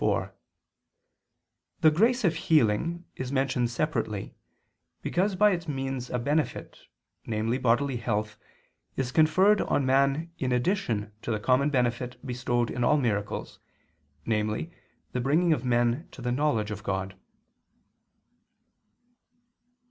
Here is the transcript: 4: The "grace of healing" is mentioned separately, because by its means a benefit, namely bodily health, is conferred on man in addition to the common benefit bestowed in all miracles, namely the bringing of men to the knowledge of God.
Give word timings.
4: 0.01 0.33
The 1.81 1.91
"grace 1.91 2.23
of 2.23 2.33
healing" 2.33 3.05
is 3.17 3.31
mentioned 3.31 3.69
separately, 3.69 4.33
because 5.03 5.35
by 5.35 5.51
its 5.51 5.67
means 5.67 6.09
a 6.09 6.17
benefit, 6.17 6.79
namely 7.27 7.59
bodily 7.59 7.97
health, 7.97 8.35
is 8.95 9.11
conferred 9.11 9.61
on 9.61 9.85
man 9.85 10.31
in 10.39 10.51
addition 10.51 11.11
to 11.21 11.29
the 11.29 11.39
common 11.39 11.69
benefit 11.69 12.17
bestowed 12.25 12.71
in 12.71 12.83
all 12.83 12.97
miracles, 12.97 13.59
namely 14.25 14.71
the 15.11 15.21
bringing 15.21 15.53
of 15.53 15.63
men 15.63 16.07
to 16.13 16.21
the 16.23 16.31
knowledge 16.31 16.71
of 16.71 16.81
God. 16.81 17.15